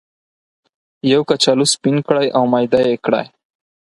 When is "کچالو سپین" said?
1.29-1.95